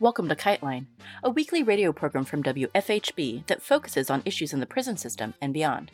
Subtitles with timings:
[0.00, 0.86] Welcome to Kiteline,
[1.24, 5.52] a weekly radio program from WFHB that focuses on issues in the prison system and
[5.52, 5.90] beyond.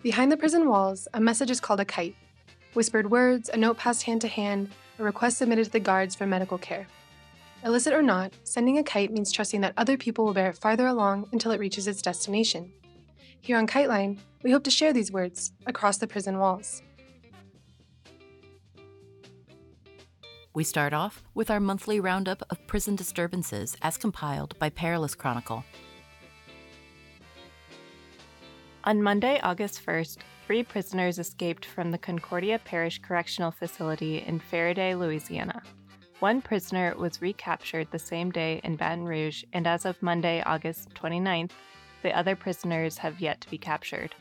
[0.00, 2.14] Behind the prison walls, a message is called a kite.
[2.74, 6.24] Whispered words, a note passed hand to hand, a request submitted to the guards for
[6.24, 6.86] medical care.
[7.64, 10.86] Illicit or not, sending a kite means trusting that other people will bear it farther
[10.86, 12.70] along until it reaches its destination.
[13.40, 16.82] Here on Kiteline, we hope to share these words across the prison walls.
[20.58, 25.62] We start off with our monthly roundup of prison disturbances as compiled by Perilous Chronicle.
[28.82, 30.16] On Monday, August 1st,
[30.48, 35.62] three prisoners escaped from the Concordia Parish Correctional Facility in Ferriday, Louisiana.
[36.18, 40.92] One prisoner was recaptured the same day in Baton Rouge, and as of Monday, August
[40.94, 41.52] 29th,
[42.02, 44.12] the other prisoners have yet to be captured.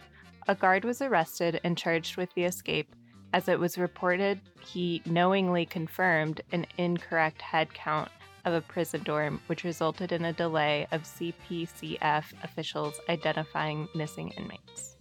[0.48, 2.96] A guard was arrested and charged with the escape,
[3.34, 8.10] as it was reported he knowingly confirmed an incorrect head count
[8.46, 14.96] of a prison dorm, which resulted in a delay of CPCF officials identifying missing inmates.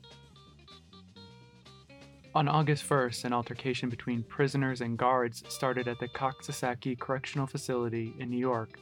[2.34, 8.14] On August 1st, an altercation between prisoners and guards started at the Coxsackie Correctional Facility
[8.18, 8.78] in New York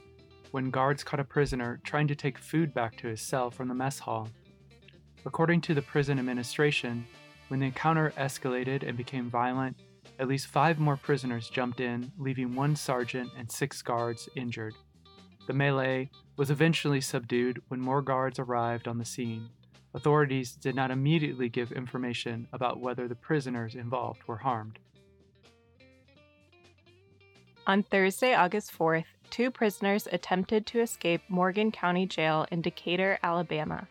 [0.51, 3.75] when guards caught a prisoner trying to take food back to his cell from the
[3.75, 4.29] mess hall.
[5.27, 7.07] According to the prison administration,
[7.49, 9.77] when the encounter escalated and became violent,
[10.19, 14.75] at least five more prisoners jumped in, leaving one sergeant and six guards injured.
[15.47, 19.49] The melee was eventually subdued when more guards arrived on the scene.
[19.93, 24.79] Authorities did not immediately give information about whether the prisoners involved were harmed.
[27.67, 33.89] On Thursday, August 4th, two prisoners attempted to escape Morgan County Jail in Decatur, Alabama.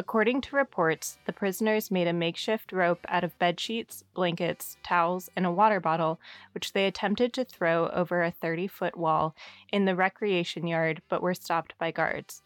[0.00, 5.28] According to reports, the prisoners made a makeshift rope out of bed sheets, blankets, towels,
[5.34, 6.20] and a water bottle,
[6.54, 9.34] which they attempted to throw over a 30 foot wall
[9.72, 12.42] in the recreation yard but were stopped by guards.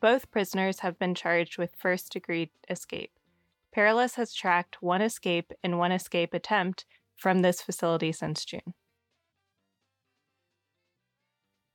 [0.00, 3.12] Both prisoners have been charged with first degree escape.
[3.70, 8.72] Perilous has tracked one escape and one escape attempt from this facility since June.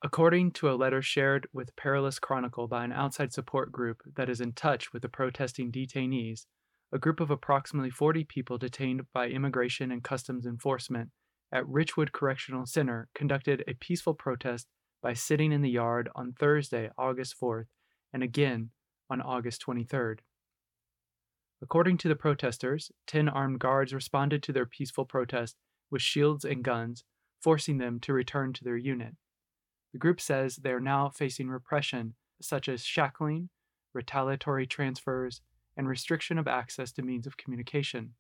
[0.02, 4.40] According to a letter shared with Perilous Chronicle by an outside support group that is
[4.40, 6.46] in touch with the protesting detainees,
[6.94, 11.10] a group of approximately 40 people detained by Immigration and Customs Enforcement
[11.52, 14.68] at Richwood Correctional Center conducted a peaceful protest
[15.04, 17.66] by sitting in the yard on Thursday, August 4th,
[18.14, 18.70] and again
[19.10, 20.20] on August 23rd.
[21.62, 25.58] According to the protesters, 10 armed guards responded to their peaceful protest
[25.92, 27.04] with shields and guns,
[27.42, 29.16] forcing them to return to their unit.
[29.94, 33.50] The group says they are now facing repression, such as shackling,
[33.94, 35.42] retaliatory transfers,
[35.76, 38.14] and restriction of access to means of communication.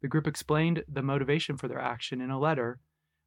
[0.00, 2.80] The group explained the motivation for their action in a letter,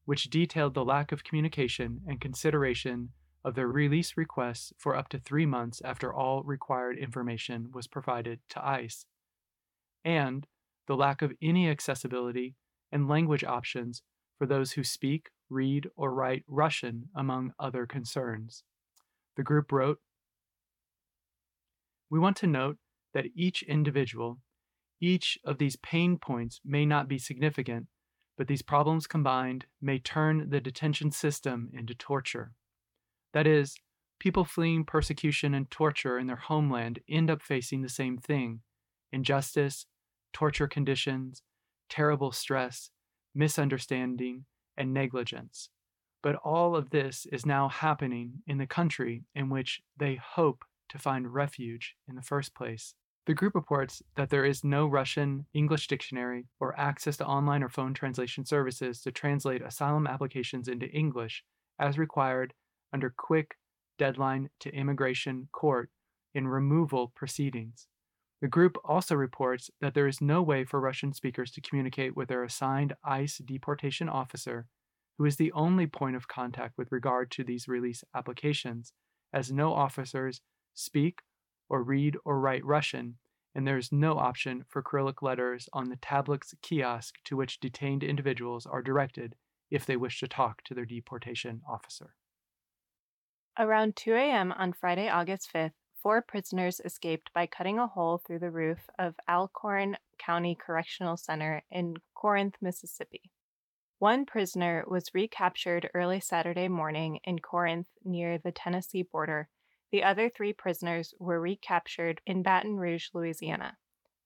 [0.06, 3.10] which detailed the lack of communication and consideration
[3.44, 8.40] of their release requests for up to three months after all required information was provided
[8.50, 9.06] to ICE,
[10.04, 10.48] and
[10.88, 12.56] the lack of any accessibility
[12.92, 14.02] and language options
[14.38, 18.64] for those who speak read, or write Russian, among other concerns.
[19.36, 20.00] The group wrote
[22.10, 22.78] We want to note
[23.14, 24.40] that each individual,
[25.00, 27.88] each of these pain points may not be significant,
[28.38, 32.54] but these problems combined may turn the detention system into torture.
[33.34, 33.76] That is,
[34.20, 38.62] people fleeing persecution and torture in their homeland end up facing the same thing
[39.12, 39.86] injustice,
[40.32, 41.42] torture conditions,
[41.90, 42.92] terrible stress,
[43.36, 44.46] misunderstanding,
[44.78, 45.70] and negligence.
[46.24, 51.00] But all of this is now happening in the country in which they hope to
[51.00, 52.94] find refuge in the first place.
[53.26, 57.70] The group reports that there is no Russian English dictionary or access to online or
[57.70, 61.44] phone translation services to translate asylum applications into English
[61.80, 62.54] as required
[62.92, 63.56] under quick
[63.98, 65.92] deadline to immigration court
[66.34, 67.88] in removal proceedings.
[68.42, 72.28] The group also reports that there is no way for Russian speakers to communicate with
[72.28, 74.66] their assigned ICE deportation officer,
[75.18, 78.94] who is the only point of contact with regard to these release applications,
[79.32, 80.42] as no officers
[80.74, 81.20] speak
[81.70, 83.20] or read or write Russian,
[83.54, 88.04] and there is no option for Cyrillic letters on the tablets kiosk to which detained
[88.04, 89.36] individuals are directed
[89.70, 92.16] if they wish to talk to their deportation officer.
[93.60, 94.52] Around 2 a.m.
[94.54, 99.16] on Friday, August 5th, four prisoners escaped by cutting a hole through the roof of
[99.30, 103.32] Alcorn County Correctional Center in Corinth, Mississippi.
[104.00, 109.48] One prisoner was recaptured early Saturday morning in Corinth near the Tennessee border.
[109.92, 113.78] The other three prisoners were recaptured in Baton Rouge, Louisiana.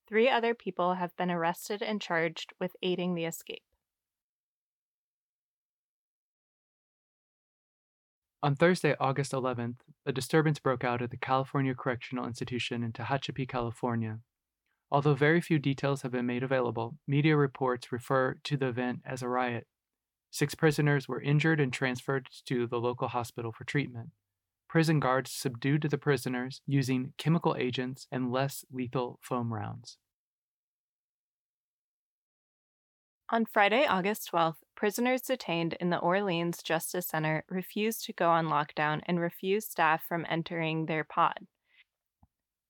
[0.08, 3.64] Three other people have been arrested and charged with aiding the escape.
[8.46, 13.48] On Thursday, August 11th, a disturbance broke out at the California Correctional Institution in Tehachapi,
[13.48, 14.20] California.
[14.88, 19.20] Although very few details have been made available, media reports refer to the event as
[19.20, 19.66] a riot.
[20.30, 24.10] Six prisoners were injured and transferred to the local hospital for treatment.
[24.68, 29.98] Prison guards subdued the prisoners using chemical agents and less lethal foam rounds.
[33.28, 38.46] On Friday, August 12th, prisoners detained in the Orleans Justice Center refused to go on
[38.46, 41.46] lockdown and refused staff from entering their pod.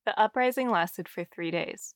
[0.07, 1.95] The uprising lasted for three days.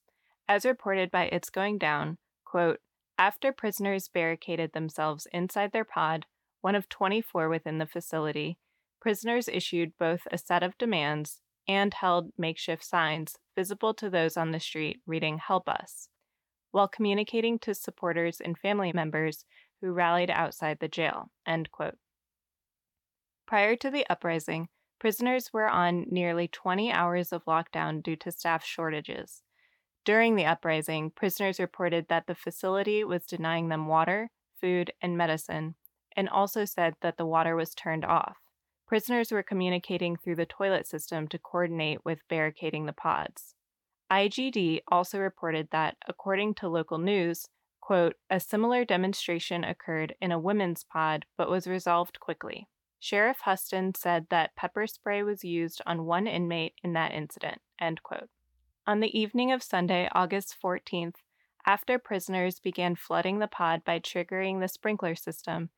[0.48, 2.80] As reported by It's Going Down, quote,
[3.16, 6.26] after prisoners barricaded themselves inside their pod,
[6.60, 8.58] one of 24 within the facility,
[9.00, 14.50] prisoners issued both a set of demands and held makeshift signs visible to those on
[14.50, 16.08] the street reading, Help Us
[16.72, 19.44] while communicating to supporters and family members
[19.80, 21.30] who rallied outside the jail.
[23.46, 24.68] Prior to the uprising,
[24.98, 29.42] prisoners were on nearly 20 hours of lockdown due to staff shortages.
[30.04, 34.30] During the uprising, prisoners reported that the facility was denying them water,
[34.60, 35.74] food, and medicine,
[36.16, 38.38] and also said that the water was turned off.
[38.86, 43.54] Prisoners were communicating through the toilet system to coordinate with barricading the pods.
[44.10, 47.46] IGD also reported that, according to local news,
[47.90, 52.68] quote, a similar demonstration occurred in a women's pod but was resolved quickly.
[53.00, 58.00] Sheriff Hutson said that pepper spray was used on one inmate in that incident, end
[58.04, 58.28] quote.
[58.86, 61.16] On the evening of Sunday, August 14th,
[61.66, 65.70] after prisoners began flooding the pod by triggering the sprinkler system,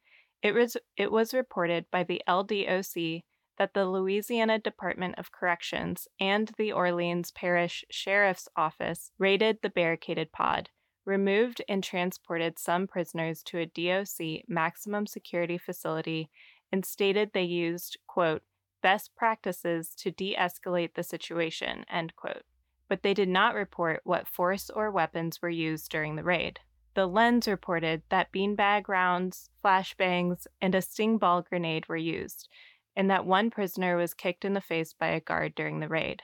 [0.43, 3.23] it was, it was reported by the LDOC
[3.57, 10.31] that the Louisiana Department of Corrections and the Orleans Parish Sheriff's Office raided the barricaded
[10.31, 10.69] pod,
[11.05, 16.31] removed and transported some prisoners to a DOC maximum security facility,
[16.71, 18.43] and stated they used, quote,
[18.83, 22.43] best practices to de escalate the situation, end quote.
[22.89, 26.61] But they did not report what force or weapons were used during the raid.
[26.95, 32.49] The Lens reported that beanbag rounds, flashbangs, and a sting ball grenade were used,
[32.95, 36.23] and that one prisoner was kicked in the face by a guard during the raid.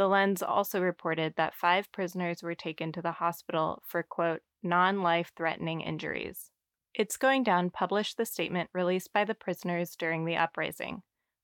[0.00, 5.02] The Lens also reported that five prisoners were taken to the hospital for, quote, non
[5.02, 6.52] life threatening injuries.
[6.94, 11.02] It's Going Down published the statement released by the prisoners during the uprising.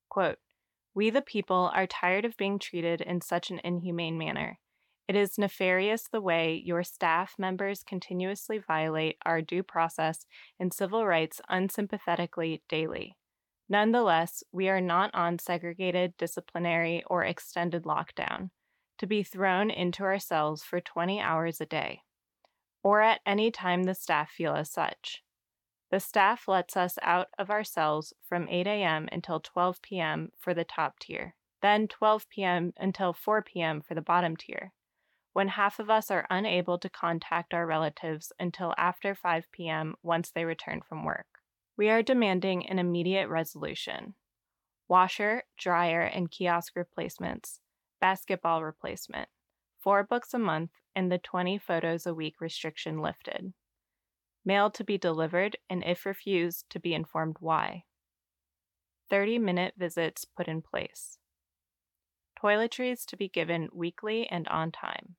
[0.09, 0.39] Quote,
[0.95, 4.59] We the people are tired of being treated in such an inhumane manner.
[5.07, 10.25] It is nefarious the way your staff members continuously violate our due process
[10.59, 13.19] and civil rights unsympathetically daily.
[13.69, 18.51] Nonetheless, we are not on segregated, disciplinary, or extended lockdown
[18.99, 22.03] to be thrown into our cells for 20 hours a day,
[22.83, 25.23] or at any time the staff feel as such.
[25.91, 29.09] The staff lets us out of our cells from 8 a.m.
[29.11, 30.31] until 12 p.m.
[30.39, 32.73] for the top tier, then 12 p.m.
[32.77, 33.81] until 4 p.m.
[33.81, 34.73] for the bottom tier,
[35.33, 39.95] when half of us are unable to contact our relatives until after 5 p.m.
[40.03, 41.36] once they return from work.
[41.77, 44.15] We are demanding an immediate resolution.
[44.89, 47.61] Washer, dryer, and kiosk replacements,
[48.01, 49.29] basketball replacement,
[49.79, 53.53] four books a month, and the 20 photos a week restriction lifted.
[54.43, 57.85] Mail to be delivered, and if refused, to be informed why.
[59.11, 61.19] 30 minute visits put in place.
[62.43, 65.17] Toiletries to be given weekly and on time.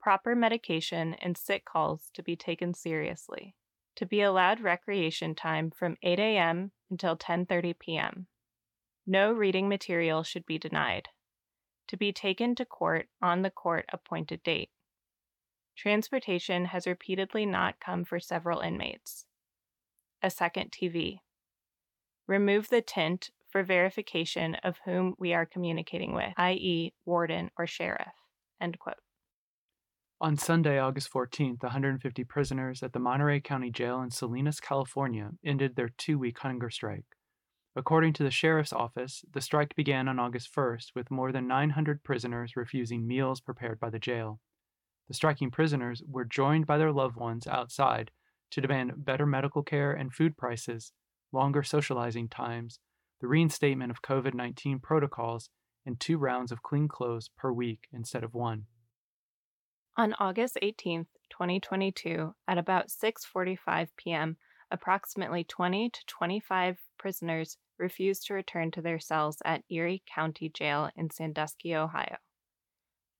[0.00, 3.54] Proper medication and sick calls to be taken seriously
[3.98, 6.70] to be allowed recreation time from 8 a.m.
[6.88, 8.28] until 10:30 p.m.
[9.04, 11.08] No reading material should be denied.
[11.88, 14.70] To be taken to court on the court appointed date.
[15.76, 19.26] Transportation has repeatedly not come for several inmates.
[20.22, 21.18] A second TV.
[22.28, 28.14] Remove the tint for verification of whom we are communicating with, i.e., warden or sheriff.
[28.60, 29.07] End quote.
[30.20, 35.76] On Sunday, August 14th, 150 prisoners at the Monterey County Jail in Salinas, California, ended
[35.76, 37.04] their two week hunger strike.
[37.76, 42.02] According to the sheriff's office, the strike began on August 1st with more than 900
[42.02, 44.40] prisoners refusing meals prepared by the jail.
[45.06, 48.10] The striking prisoners were joined by their loved ones outside
[48.50, 50.92] to demand better medical care and food prices,
[51.30, 52.80] longer socializing times,
[53.20, 55.50] the reinstatement of COVID 19 protocols,
[55.86, 58.66] and two rounds of clean clothes per week instead of one.
[59.98, 64.36] On August 18, 2022, at about 6:45 p.m.,
[64.70, 70.88] approximately 20 to 25 prisoners refused to return to their cells at Erie County Jail
[70.94, 72.18] in Sandusky, Ohio.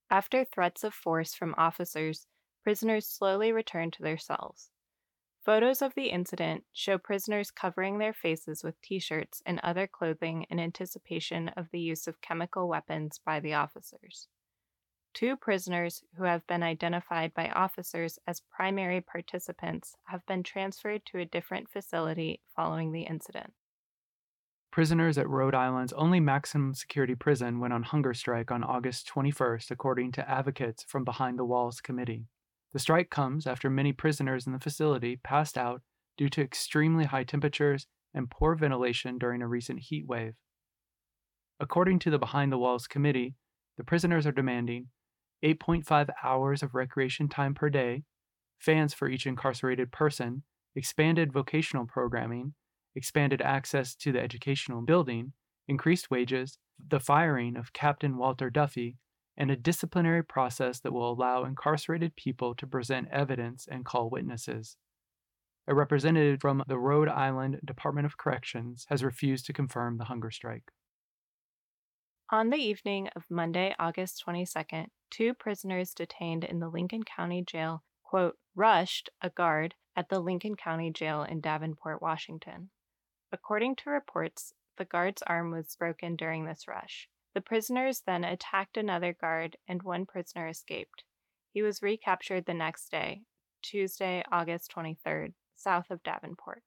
[0.08, 2.28] After threats of force from officers,
[2.62, 4.70] prisoners slowly returned to their cells.
[5.44, 10.47] Photos of the incident show prisoners covering their faces with t shirts and other clothing
[10.49, 14.28] in anticipation of the use of chemical weapons by the officers.
[15.18, 21.18] Two prisoners who have been identified by officers as primary participants have been transferred to
[21.18, 23.52] a different facility following the incident.
[24.70, 29.72] Prisoners at Rhode Island's only maximum security prison went on hunger strike on August 21st,
[29.72, 32.28] according to advocates from Behind the Walls Committee.
[32.72, 35.82] The strike comes after many prisoners in the facility passed out
[36.16, 40.34] due to extremely high temperatures and poor ventilation during a recent heat wave.
[41.58, 43.34] According to the Behind the Walls Committee,
[43.76, 44.87] the prisoners are demanding
[45.45, 48.04] 8.5 hours of recreation time per day,
[48.59, 50.42] fans for each incarcerated person,
[50.75, 52.54] expanded vocational programming,
[52.95, 55.33] expanded access to the educational building,
[55.68, 58.97] increased wages, the firing of Captain Walter Duffy,
[59.37, 64.76] and a disciplinary process that will allow incarcerated people to present evidence and call witnesses.
[65.68, 70.30] A representative from the Rhode Island Department of Corrections has refused to confirm the hunger
[70.30, 70.73] strike.
[72.30, 77.82] On the evening of Monday, August 22nd, two prisoners detained in the Lincoln County Jail,
[78.02, 82.70] quote, rushed a guard at the Lincoln County Jail in Davenport, Washington.
[83.32, 87.08] According to reports, the guard's arm was broken during this rush.
[87.34, 91.04] The prisoners then attacked another guard, and one prisoner escaped.
[91.52, 93.22] He was recaptured the next day,
[93.62, 96.62] Tuesday, August 23rd, south of Davenport.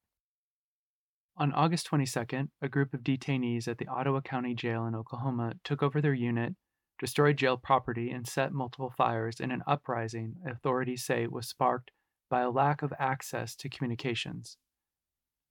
[1.38, 5.81] On August 22nd, a group of detainees at the Ottawa County Jail in Oklahoma took
[5.81, 6.55] over their unit,
[7.01, 11.89] destroyed jail property, and set multiple fires in an uprising authorities say was sparked
[12.29, 14.58] by a lack of access to communications.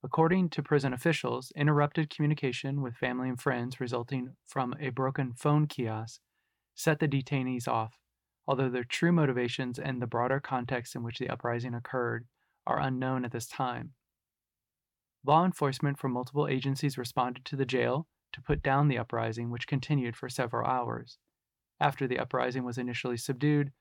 [0.05, 5.67] According to prison officials, interrupted communication with family and friends resulting from a broken phone
[5.67, 6.21] kiosk
[6.77, 7.99] set the detainees off,
[8.47, 12.27] although their true motivations and the broader context in which the uprising occurred
[12.65, 13.95] are unknown at this time.
[15.27, 19.67] Law enforcement from multiple agencies responded to the jail to put down the uprising, which
[19.67, 21.19] continued for several hours.
[21.81, 23.73] After the uprising was initially subdued,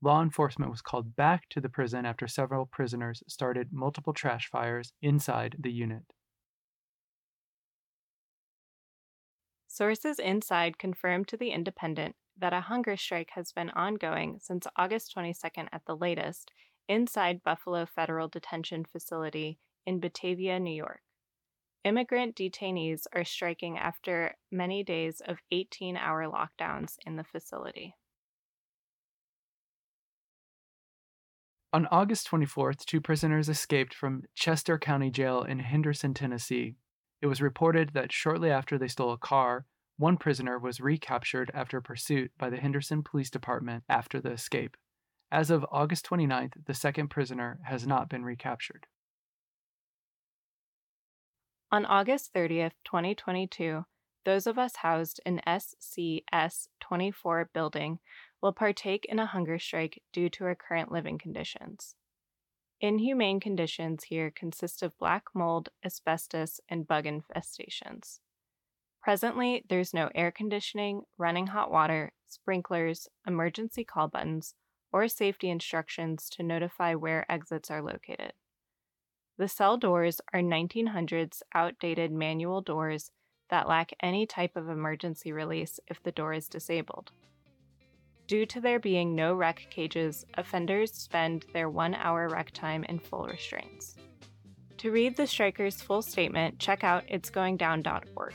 [0.00, 4.92] Law enforcement was called back to the prison after several prisoners started multiple trash fires
[5.02, 6.04] inside the unit.
[9.66, 15.14] Sources inside confirmed to The Independent that a hunger strike has been ongoing since August
[15.16, 16.52] 22nd at the latest
[16.88, 21.00] inside Buffalo Federal Detention Facility in Batavia, New York.
[21.88, 27.94] Immigrant detainees are striking after many days of 18 hour lockdowns in the facility.
[31.72, 36.74] On August 24th, two prisoners escaped from Chester County Jail in Henderson, Tennessee.
[37.22, 39.64] It was reported that shortly after they stole a car,
[39.96, 44.76] one prisoner was recaptured after pursuit by the Henderson Police Department after the escape.
[45.32, 48.86] As of August 29th, the second prisoner has not been recaptured.
[51.70, 53.84] On August 30th, 2022,
[54.24, 57.98] those of us housed in SCS 24 building
[58.40, 61.94] will partake in a hunger strike due to our current living conditions.
[62.80, 68.20] Inhumane conditions here consist of black mold, asbestos, and bug infestations.
[69.02, 74.54] Presently, there's no air conditioning, running hot water, sprinklers, emergency call buttons,
[74.90, 78.32] or safety instructions to notify where exits are located.
[79.38, 83.12] The cell doors are 1900s outdated manual doors
[83.50, 87.12] that lack any type of emergency release if the door is disabled.
[88.26, 92.98] Due to there being no rec cages, offenders spend their one hour rec time in
[92.98, 93.96] full restraints.
[94.78, 98.34] To read the striker's full statement, check out itsgoingdown.org.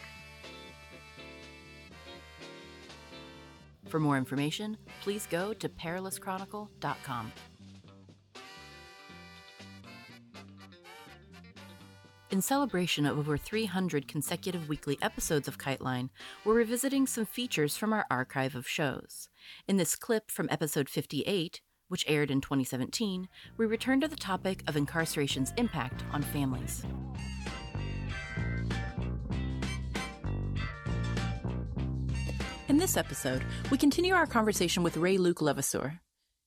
[3.89, 7.31] For more information, please go to perilouschronicle.com.
[12.33, 16.09] In celebration of over 300 consecutive weekly episodes of KiteLine,
[16.43, 19.29] we're revisiting some features from our archive of shows.
[19.67, 24.63] In this clip from episode 58, which aired in 2017, we return to the topic
[24.65, 26.83] of incarceration's impact on families.
[32.67, 35.99] In this episode, we continue our conversation with Ray Luc Levasseur,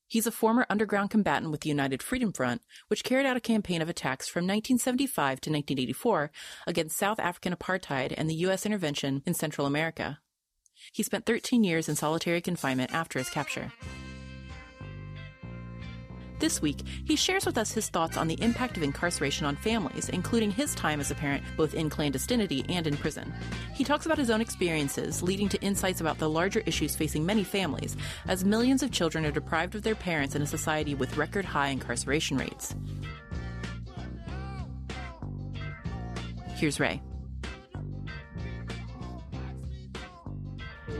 [0.09, 3.83] He's a former underground combatant with the United Freedom Front, which carried out a campaign
[3.83, 6.31] of attacks from 1975 to 1984
[6.67, 8.65] against South African apartheid and the U.S.
[8.65, 10.21] intervention in Central America.
[10.93, 13.73] He spent 13 years in solitary confinement after his capture.
[16.39, 20.11] This week, he shares with us his thoughts on the impact of incarceration on families,
[20.11, 23.33] including his time as a parent both in clandestinity and in prison.
[23.73, 27.43] He talks about his own experiences, leading to insights about the larger issues facing many
[27.43, 27.97] families,
[28.29, 31.69] as millions of children are deprived of their parents in a society with record high
[31.69, 32.75] incarceration rates.
[36.57, 37.01] Here's Ray.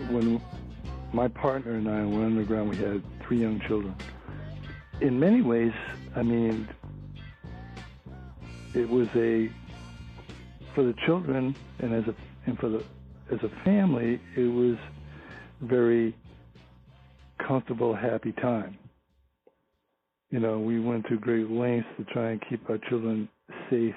[0.09, 0.41] When
[1.13, 3.95] my partner and I were underground, we had three young children.
[5.01, 5.73] In many ways,
[6.15, 6.69] I mean,
[8.75, 9.51] it was a
[10.75, 12.15] for the children and as a
[12.47, 12.85] and for the
[13.31, 14.77] as a family, it was
[15.61, 16.15] very
[17.47, 18.79] comfortable, happy time.
[20.31, 23.29] You know, we went to great lengths to try and keep our children
[23.71, 23.95] safe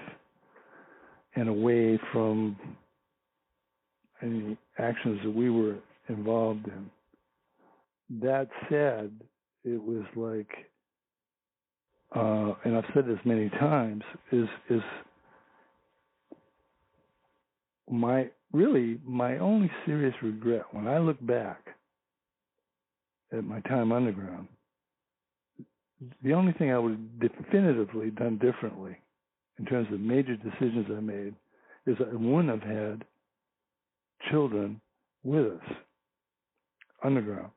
[1.36, 2.58] and away from
[4.22, 5.76] any actions that we were
[6.08, 6.90] involved in.
[8.22, 9.12] That said,
[9.64, 10.69] it was like,
[12.16, 14.82] uh, and I've said this many times, is is
[17.90, 21.60] my really my only serious regret when I look back
[23.32, 24.48] at my time underground.
[26.24, 28.98] The only thing I would have definitively done differently
[29.60, 31.36] in terms of major decisions I made
[31.86, 33.04] is I wouldn't have had
[34.32, 34.80] children
[35.24, 35.76] with us
[37.04, 37.52] underground.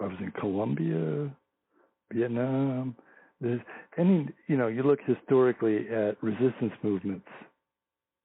[0.00, 1.30] I was in Colombia,
[2.12, 2.96] Vietnam.
[3.40, 3.60] There's
[3.98, 7.28] any, you know, you look historically at resistance movements,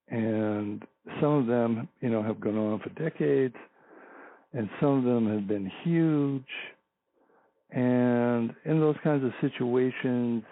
[0.10, 0.84] and
[1.20, 3.56] some of them, you know, have gone on for decades,
[4.54, 6.44] and some of them have been huge.
[7.72, 10.44] And in those kinds of situations,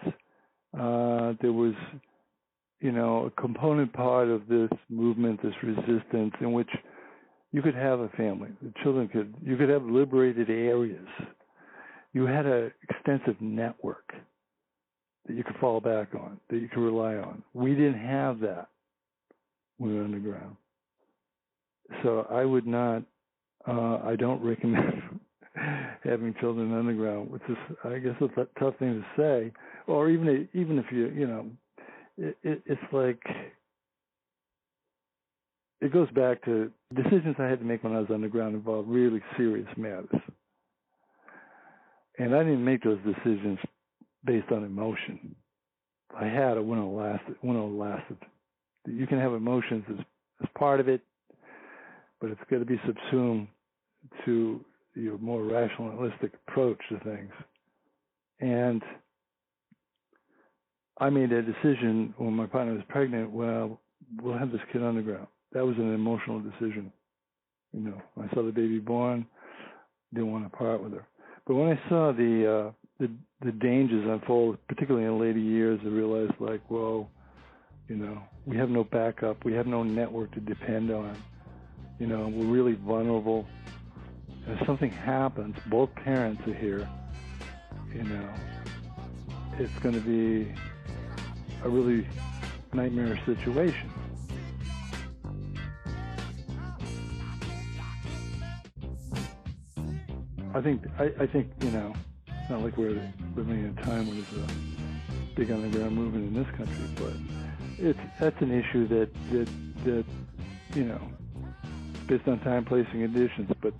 [0.77, 1.73] uh, there was,
[2.79, 6.69] you know, a component part of this movement, this resistance, in which
[7.51, 8.49] you could have a family.
[8.61, 11.07] The children could, you could have liberated areas.
[12.13, 14.11] You had an extensive network
[15.27, 17.43] that you could fall back on, that you could rely on.
[17.53, 18.69] We didn't have that
[19.77, 20.55] when we were underground.
[22.03, 23.03] So I would not,
[23.67, 25.19] uh, I don't recommend
[26.03, 29.51] having children underground, which is, I guess, a tough thing to say.
[29.87, 31.47] Or even, even if you, you know,
[32.17, 33.21] it, it, it's like
[35.81, 39.21] it goes back to decisions I had to make when I was underground involved really
[39.37, 40.09] serious matters.
[42.19, 43.57] And I didn't make those decisions
[44.25, 45.35] based on emotion.
[46.15, 47.35] I had, it wouldn't have lasted.
[47.41, 48.17] Wouldn't have lasted.
[48.85, 50.05] You can have emotions as,
[50.43, 51.01] as part of it,
[52.19, 53.47] but it's got to be subsumed
[54.25, 54.63] to
[54.95, 57.31] your more rationalistic approach to things.
[58.41, 58.83] And
[60.99, 63.31] I made a decision when my partner was pregnant.
[63.31, 63.79] Well,
[64.21, 66.91] we'll have this kid underground that was an emotional decision.
[67.73, 69.25] You know, I saw the baby born,
[70.13, 71.05] didn't want to part with her.
[71.45, 73.09] But when I saw the uh, the
[73.41, 77.07] the dangers unfold, particularly in later years, I realized like, whoa,
[77.87, 81.15] you know, we have no backup, we have no network to depend on.
[81.99, 83.47] You know, we're really vulnerable.
[84.45, 86.87] And if something happens, both parents are here.
[87.93, 88.29] You know,
[89.57, 90.53] it's going to be
[91.63, 92.07] a really
[92.73, 93.89] nightmare situation.
[100.59, 101.93] I think I, I think you know
[102.27, 103.01] it's not like we're
[103.37, 104.53] living in a time when there's a
[105.33, 107.13] big underground movement in this country, but
[107.77, 109.49] it's that's an issue that that
[109.85, 110.05] that
[110.75, 110.99] you know
[112.07, 113.49] based on time, place, and conditions.
[113.61, 113.73] But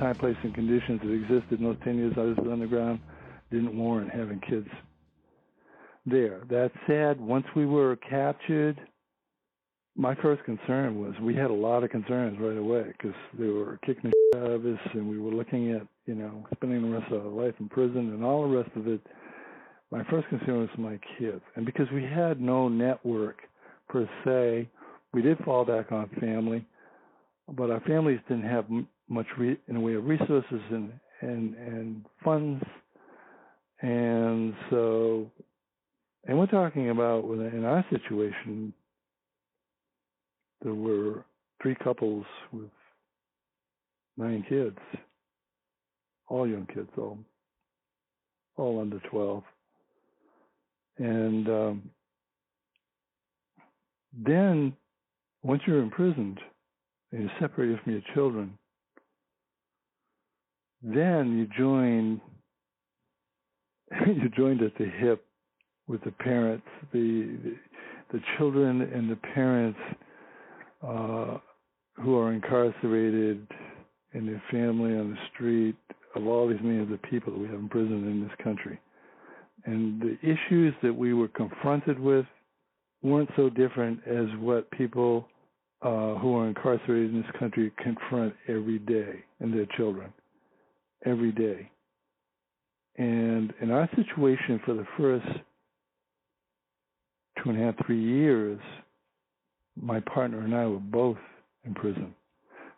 [0.00, 2.98] time, place, and conditions that existed in those ten years I was underground
[3.52, 4.68] didn't warrant having kids
[6.04, 6.40] there.
[6.48, 8.80] That said, once we were captured
[9.96, 13.78] my first concern was we had a lot of concerns right away because they were
[13.86, 17.12] kicking the out of us, and we were looking at you know spending the rest
[17.12, 19.00] of our life in prison and all the rest of it.
[19.90, 23.38] My first concern was my kids, and because we had no network
[23.88, 24.68] per se,
[25.12, 26.66] we did fall back on family,
[27.52, 28.64] but our families didn't have
[29.08, 32.64] much re- in the way of resources and and and funds,
[33.80, 35.30] and so,
[36.26, 38.72] and we're talking about in our situation
[40.64, 41.24] there were
[41.62, 42.70] three couples with
[44.16, 44.78] nine kids,
[46.28, 47.18] all young kids, all
[48.56, 49.42] all under twelve,
[50.98, 51.90] and um,
[54.26, 54.72] then
[55.42, 56.38] once you're imprisoned
[57.12, 58.56] and you're separated from your children,
[60.82, 62.20] then you join
[64.06, 65.24] you joined at the hip
[65.86, 67.56] with the parents, the, the
[68.12, 69.78] the children and the parents
[70.86, 71.38] uh,
[72.02, 73.46] who are incarcerated
[74.12, 75.76] and their family on the street
[76.14, 78.80] of all these millions of people that we have imprisoned in this country.
[79.64, 82.26] And the issues that we were confronted with
[83.02, 85.26] weren't so different as what people
[85.82, 90.12] uh, who are incarcerated in this country confront every day and their children
[91.04, 91.70] every day.
[92.96, 95.26] And in our situation for the first
[97.42, 98.60] two and a half, three years,
[99.80, 101.18] my partner and I were both
[101.64, 102.14] in prison.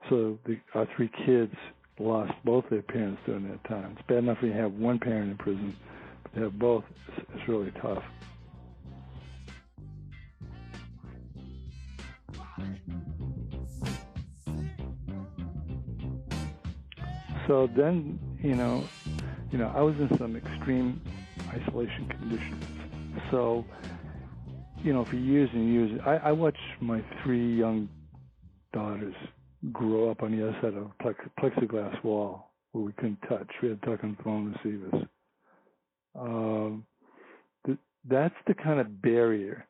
[0.08, 1.54] So the, our three kids
[1.98, 3.96] lost both their parents during that time.
[3.98, 5.76] It's bad enough when you have one parent in prison,
[6.22, 8.02] but to have both, it's, it's really tough.
[17.46, 18.84] So then, you know,
[19.52, 21.00] you know, I was in some extreme
[21.48, 22.64] isolation conditions.
[23.30, 23.64] So,
[24.82, 27.88] you know, for years and years, I, I watched my three young
[28.72, 29.14] daughters
[29.72, 33.48] grow up on the other side of a plex, plexiglass wall where we couldn't touch.
[33.62, 35.08] We had to talk on phone receivers.
[36.14, 36.86] Um,
[37.66, 39.66] th- that's the kind of barrier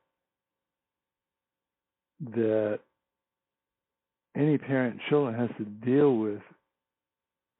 [2.34, 2.80] that
[4.36, 6.42] any parent children has to deal with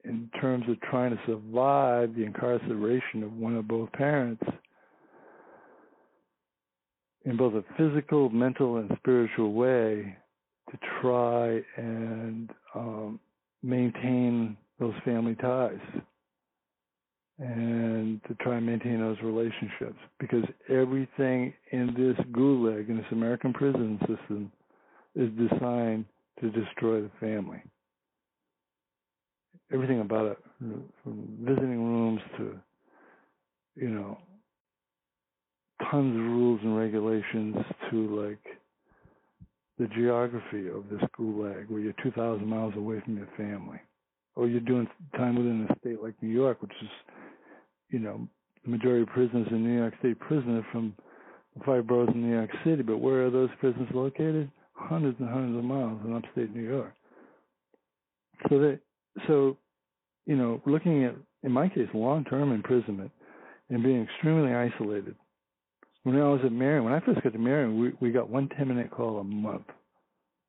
[0.05, 4.43] in terms of trying to survive the incarceration of one or both parents
[7.27, 10.17] in both a physical, mental, and spiritual way
[10.71, 13.21] to try and um,
[13.63, 15.79] maintain those family ties
[17.39, 19.99] and to try and maintain those relationships.
[20.19, 24.53] Because everything in this gulag in this American prison system
[25.15, 26.05] is designed
[26.41, 27.63] to destroy the family.
[29.73, 30.39] Everything about it,
[31.03, 32.57] from visiting rooms to,
[33.75, 34.17] you know,
[35.91, 37.57] tons of rules and regulations
[37.91, 38.45] to like
[39.79, 43.79] the geography of this gulag where you're 2,000 miles away from your family.
[44.35, 46.89] Or you're doing time within a state like New York, which is,
[47.91, 48.29] you know,
[48.65, 50.95] the majority of prisoners in New York State prison are from
[51.57, 54.51] the five boroughs in New York City, but where are those prisons located?
[54.75, 56.93] Hundreds and hundreds of miles in upstate New York.
[58.49, 58.79] So they,
[59.27, 59.57] so,
[60.27, 63.11] you know, looking at, in my case, long term imprisonment
[63.71, 65.15] and being extremely isolated.
[66.07, 68.49] When I was at Marion, when I first got to Marion, we, we got one
[68.57, 69.65] 10 minute call a month.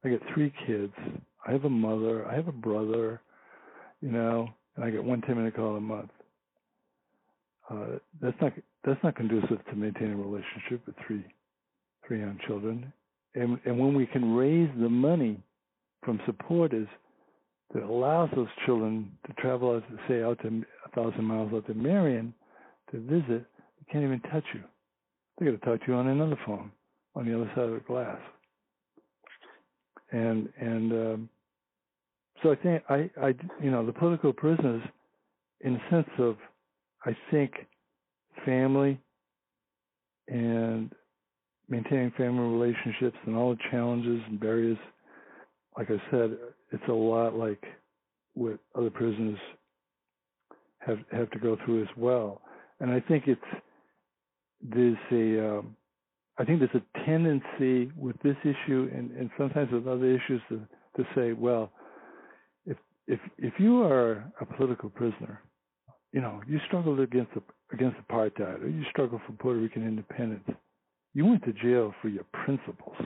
[0.06, 0.93] I get three kids.
[1.48, 2.28] I have a mother.
[2.28, 3.20] I have a brother,
[4.00, 6.12] you know, and I get one 10 minute call a month.
[7.72, 8.54] Uh, that's not
[8.86, 11.26] that's not conducive to maintaining a relationship with three
[12.08, 12.93] three young children.
[13.34, 15.41] And and when we can raise the money
[16.04, 16.88] from supporters
[17.74, 22.32] that allows those children to travel say, out to a thousand miles out to Marion
[22.91, 24.62] to visit, they can't even touch you.
[25.38, 26.71] They got to talk to you on another phone
[27.15, 28.19] on the other side of the glass.
[30.12, 31.30] And and um,
[32.41, 34.82] so I think I I you know the political prisoners,
[35.62, 36.38] in the sense of,
[37.06, 37.52] I think,
[38.45, 39.00] family
[40.28, 40.91] and
[41.69, 44.78] maintaining family relationships and all the challenges and barriers.
[45.78, 46.38] Like I said,
[46.71, 47.63] it's a lot like
[48.34, 49.39] what other prisoners
[50.80, 52.41] have have to go through as well.
[52.80, 53.41] And I think it's
[54.62, 55.76] there's a um,
[56.38, 60.62] I think there's a tendency with this issue and, and sometimes with other issues to,
[60.98, 61.72] to say, well,
[62.65, 65.41] if if if you are a political prisoner,
[66.12, 67.32] you know, you struggled against
[67.74, 70.48] against apartheid or you struggled for Puerto Rican independence,
[71.13, 72.98] you went to jail for your principles.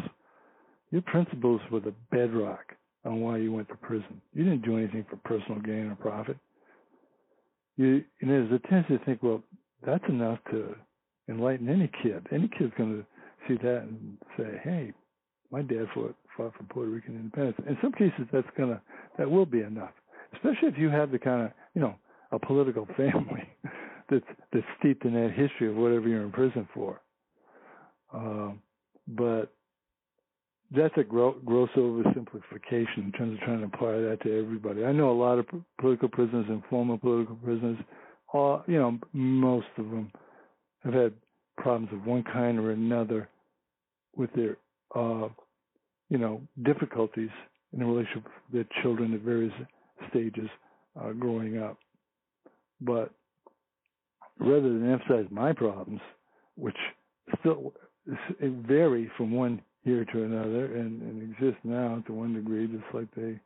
[0.92, 4.22] Your principles were the bedrock on why you went to prison.
[4.34, 6.38] You didn't do anything for personal gain or profit.
[7.78, 9.42] You, and there's a tendency to think, well,
[9.86, 10.76] that's enough to
[11.32, 12.28] enlighten any kid.
[12.32, 13.06] Any kid's going to
[13.48, 14.94] see that and say, hey,
[15.52, 17.58] my dad fought, fought for Puerto Rican independence.
[17.68, 18.82] In some cases, that's gonna
[19.18, 19.92] that will be enough,
[20.34, 21.96] especially if you have the kind of you know
[22.32, 23.48] a political family
[24.10, 27.02] that's that's steeped in that history of whatever you're in prison for.
[28.14, 28.62] Um,
[29.08, 29.54] but
[30.74, 34.86] that's a gro- gross oversimplification in terms of trying to apply that to everybody.
[34.86, 35.46] I know a lot of
[35.80, 37.78] political prisoners and former political prisoners.
[38.34, 40.12] All you know, most of them
[40.84, 41.14] have had
[41.62, 43.30] problems of one kind or another
[44.16, 44.58] with their,
[44.96, 45.30] uh,
[46.10, 47.30] you know, difficulties
[47.74, 49.54] in the relationship with their children at various
[50.10, 50.50] stages
[51.00, 51.78] uh, growing up.
[52.82, 53.12] But
[54.40, 56.02] rather than emphasize my problems,
[56.56, 56.76] which
[57.40, 57.74] still
[58.42, 63.08] vary from one year to another and, and exist now to one degree, just like
[63.16, 63.40] they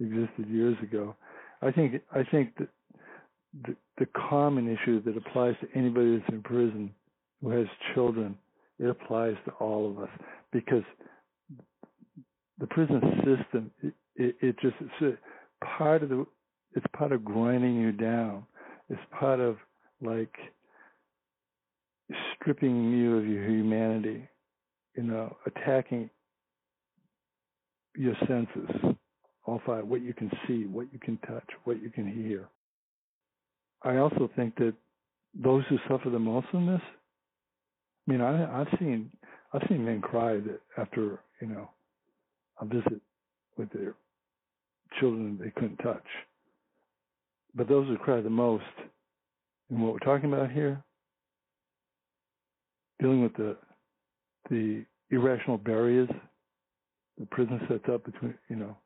[0.00, 1.14] existed years ago,
[1.62, 2.68] I think I think that
[3.66, 6.90] the, the common issue that applies to anybody that's in prison
[7.44, 8.36] who has children,
[8.78, 10.08] it applies to all of us
[10.52, 10.82] because
[12.58, 15.18] the prison system, it, it, it just it's
[15.76, 16.26] part of the,
[16.74, 18.44] it's part of grinding you down.
[18.88, 19.56] It's part of
[20.00, 20.34] like
[22.34, 24.26] stripping you of your humanity,
[24.96, 26.10] you know, attacking
[27.96, 28.96] your senses,
[29.44, 32.48] all five, what you can see, what you can touch, what you can hear.
[33.82, 34.74] I also think that
[35.34, 36.80] those who suffer the most from this,
[38.06, 39.10] I mean, I, I've seen
[39.52, 40.40] I've seen men cry
[40.78, 41.70] after you know
[42.60, 43.00] a visit
[43.56, 43.94] with their
[45.00, 46.04] children they couldn't touch.
[47.54, 48.64] But those who cry the most,
[49.70, 50.82] and what we're talking about here,
[53.00, 53.56] dealing with the
[54.50, 56.08] the irrational barriers
[57.18, 58.76] the prison sets up between you know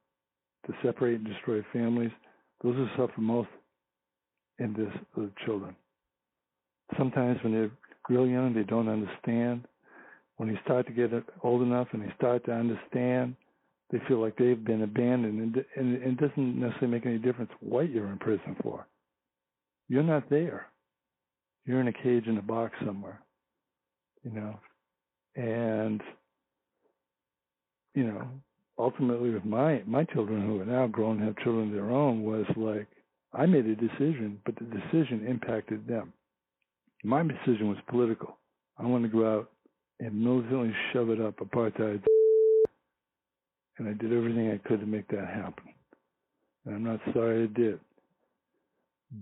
[0.67, 2.11] to separate and destroy families,
[2.63, 3.49] those who suffer most
[4.59, 5.75] in this are the children.
[6.99, 7.71] Sometimes when they're
[8.09, 9.67] real young, they don't understand.
[10.37, 11.11] When they start to get
[11.43, 13.35] old enough and they start to understand,
[13.91, 17.91] they feel like they've been abandoned, and, and it doesn't necessarily make any difference what
[17.91, 18.87] you're in prison for.
[19.89, 20.67] You're not there.
[21.65, 23.21] You're in a cage in a box somewhere,
[24.23, 24.59] you know.
[25.37, 26.03] And
[27.95, 28.29] you know,
[28.79, 32.23] ultimately with my my children who are now grown and have children of their own
[32.23, 32.87] was like
[33.33, 36.13] I made a decision, but the decision impacted them.
[37.05, 38.39] My decision was political.
[38.79, 39.51] I wanted to go out
[40.01, 42.03] and militantly shove it up apartheid,
[43.79, 45.65] and I did everything I could to make that happen.
[46.65, 47.81] And I'm not sorry I did.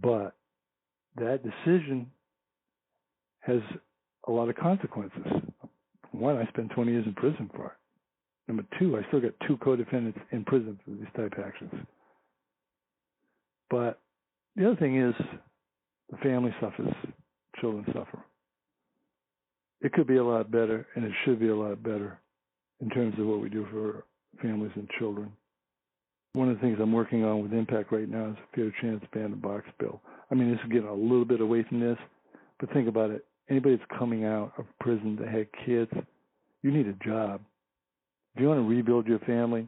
[0.03, 0.35] But
[1.17, 2.11] that decision
[3.41, 3.61] has
[4.27, 5.25] a lot of consequences.
[6.11, 7.73] One, I spent 20 years in prison for it.
[8.49, 11.73] Number two, I still got two co-defendants in prison for these type actions.
[13.71, 14.01] But
[14.55, 15.15] the other thing is,
[16.11, 16.95] the family suffers,
[17.61, 18.25] children suffer.
[19.81, 22.19] It could be a lot better, and it should be a lot better
[22.81, 24.05] in terms of what we do for
[24.42, 25.33] families and children.
[26.33, 29.03] One of the things I'm working on with Impact right now is a fair chance
[29.12, 30.01] ban the box bill.
[30.31, 31.97] I mean, this is getting a little bit away from this,
[32.61, 33.25] but think about it.
[33.49, 35.90] Anybody that's coming out of prison that had kids,
[36.62, 37.40] you need a job.
[38.35, 39.66] If you want to rebuild your family,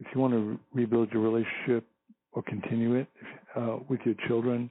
[0.00, 1.86] if you want to rebuild your relationship
[2.32, 3.06] or continue it
[3.54, 4.70] uh, with your children,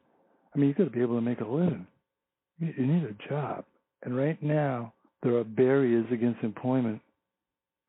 [0.53, 1.87] I mean, you've got to be able to make a living.
[2.61, 3.65] You, need a job.
[4.03, 4.93] And right now,
[5.23, 7.01] there are barriers against employment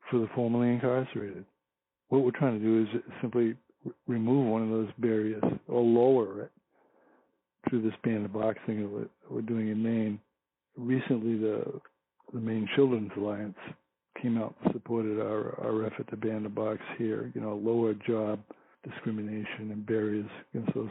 [0.09, 1.45] for the formerly incarcerated.
[2.09, 3.55] What we're trying to do is simply
[4.07, 6.51] remove one of those barriers or lower it
[7.69, 10.19] through this ban the box thing that we're doing in Maine.
[10.75, 11.79] Recently, the
[12.33, 13.55] the Maine Children's Alliance
[14.19, 17.93] came out and supported our, our effort to ban the box here, you know, lower
[17.93, 18.39] job
[18.83, 20.89] discrimination and barriers against those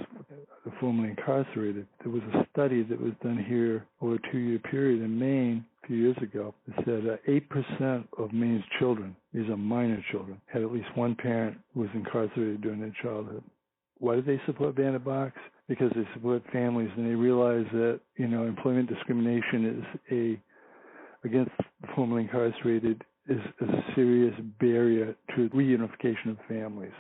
[0.80, 1.86] formerly incarcerated.
[2.02, 5.86] There was a study that was done here over a two-year period in Maine a
[5.86, 10.62] few years ago that said uh, 8% of Maine's children, these are minor children, had
[10.62, 13.42] at least one parent who was incarcerated during their childhood.
[13.98, 15.32] Why did they support ban box?
[15.68, 20.42] Because they support families and they realize that, you know, employment discrimination is a
[21.24, 26.92] against the formerly incarcerated is a serious barrier to reunification of families.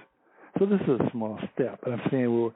[0.58, 2.52] So this is a small step, and I'm saying, well,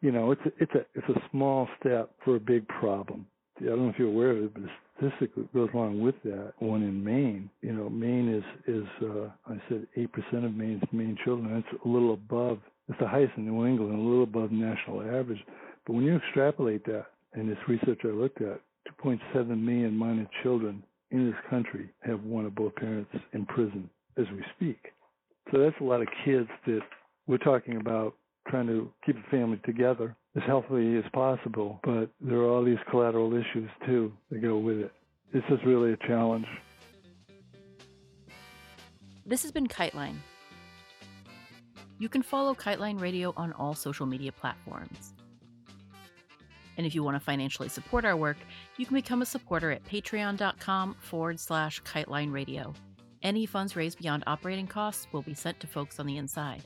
[0.00, 3.26] you know, it's a, it's a it's a small step for a big problem.
[3.60, 4.62] I don't know if you're aware of it, but
[5.00, 7.50] the goes along with that one in Maine.
[7.60, 11.52] You know, Maine is is uh, I said eight percent of Maine's Maine children.
[11.54, 12.58] That's a little above.
[12.88, 15.42] It's the highest in New England, a little above national average.
[15.86, 18.60] But when you extrapolate that, and this research I looked at,
[19.02, 24.26] 2.7 million minor children in this country have one or both parents in prison as
[24.32, 24.78] we speak.
[25.52, 26.80] So that's a lot of kids that
[27.26, 28.14] we're talking about
[28.48, 32.78] trying to keep the family together as healthily as possible, but there are all these
[32.90, 34.92] collateral issues too that go with it.
[35.32, 36.46] This is really a challenge.
[39.26, 40.16] This has been Kiteline.
[41.98, 45.14] You can follow Kiteline Radio on all social media platforms.
[46.76, 48.38] And if you want to financially support our work,
[48.78, 52.72] you can become a supporter at patreon.com forward slash kiteline radio.
[53.22, 56.64] Any funds raised beyond operating costs will be sent to folks on the inside.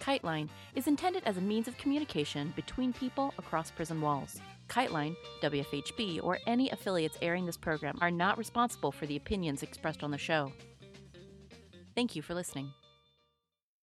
[0.00, 4.40] Kiteline is intended as a means of communication between people across prison walls.
[4.68, 10.02] Kiteline, WFHB, or any affiliates airing this program are not responsible for the opinions expressed
[10.02, 10.52] on the show.
[11.94, 12.72] Thank you for listening.